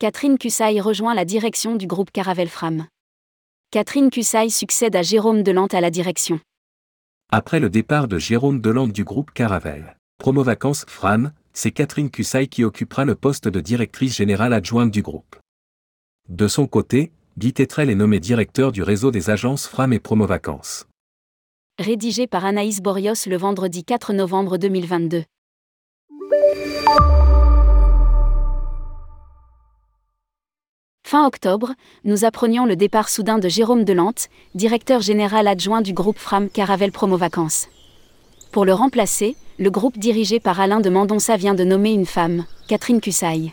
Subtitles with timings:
[0.00, 2.88] Catherine Cussaille rejoint la direction du groupe Caravelle Fram.
[3.70, 6.40] Catherine Cussaille succède à Jérôme Delante à la direction.
[7.30, 12.64] Après le départ de Jérôme Delante du groupe Caravelle, Promovacances Fram, c'est Catherine Cussaille qui
[12.64, 15.36] occupera le poste de directrice générale adjointe du groupe.
[16.28, 20.88] De son côté, Guy Tetrel est nommé directeur du réseau des agences Fram et Promovacances.
[21.78, 25.22] Rédigé par Anaïs Borios le vendredi 4 novembre 2022.
[31.06, 36.18] Fin octobre, nous apprenions le départ soudain de Jérôme Delante, directeur général adjoint du groupe
[36.18, 37.68] Fram Caravelle Promo Vacances.
[38.52, 42.46] Pour le remplacer, le groupe dirigé par Alain de Mandonça vient de nommer une femme,
[42.68, 43.52] Catherine Cussaille.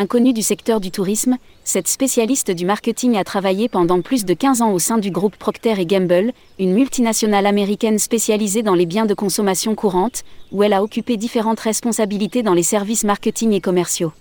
[0.00, 4.60] Inconnue du secteur du tourisme, cette spécialiste du marketing a travaillé pendant plus de 15
[4.60, 9.14] ans au sein du groupe Procter Gamble, une multinationale américaine spécialisée dans les biens de
[9.14, 14.12] consommation courante, où elle a occupé différentes responsabilités dans les services marketing et commerciaux.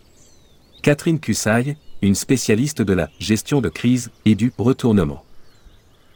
[0.84, 1.75] Catherine Cussaille,
[2.06, 5.23] une spécialiste de la gestion de crise et du retournement.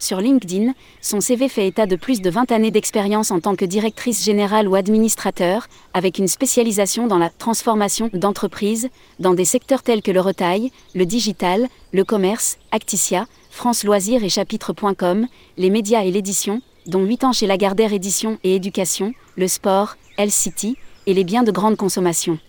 [0.02, 3.66] Sur LinkedIn, son CV fait état de plus de 20 années d'expérience en tant que
[3.66, 8.88] directrice générale ou administrateur, avec une spécialisation dans la transformation d'entreprises,
[9.20, 14.30] dans des secteurs tels que le retail, le digital, le commerce, Acticia, France Loisirs et
[14.30, 19.98] Chapitre.com, les médias et l'édition, dont 8 ans chez Lagardère Édition et Éducation, le sport,
[20.18, 22.40] L City, et les biens de grande consommation.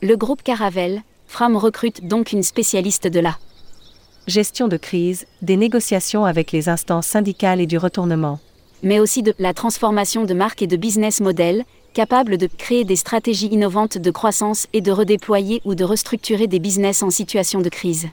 [0.00, 1.02] Le groupe Caravelle,
[1.32, 3.38] Fram recrute donc une spécialiste de la
[4.26, 8.38] gestion de crise, des négociations avec les instances syndicales et du retournement.
[8.82, 12.96] Mais aussi de la transformation de marque et de business model, capable de créer des
[12.96, 17.70] stratégies innovantes de croissance et de redéployer ou de restructurer des business en situation de
[17.70, 18.08] crise.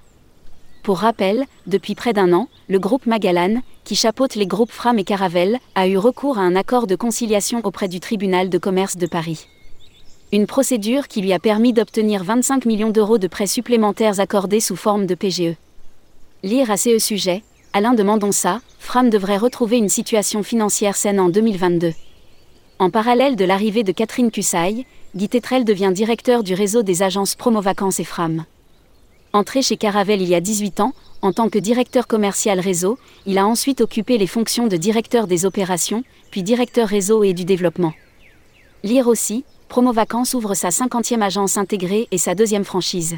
[0.83, 5.03] Pour rappel, depuis près d'un an, le groupe Magallan, qui chapeaute les groupes Fram et
[5.03, 9.07] Caravelle, a eu recours à un accord de conciliation auprès du tribunal de commerce de
[9.07, 9.45] Paris.
[10.31, 14.75] Une procédure qui lui a permis d'obtenir 25 millions d'euros de prêts supplémentaires accordés sous
[14.75, 15.55] forme de PGE.
[16.43, 17.41] Lire à CE sujet,
[17.73, 21.93] Alain de Mandonça, Fram devrait retrouver une situation financière saine en 2022.
[22.77, 24.85] En parallèle de l'arrivée de Catherine Cussaille,
[25.15, 28.45] Guy Tetrel devient directeur du réseau des agences Promo Vacances et Fram.
[29.33, 33.39] Entré chez Caravelle il y a 18 ans, en tant que directeur commercial réseau, il
[33.39, 37.93] a ensuite occupé les fonctions de directeur des opérations, puis directeur réseau et du développement.
[38.83, 43.17] Lire aussi, Promo Vacances ouvre sa cinquantième agence intégrée et sa deuxième franchise.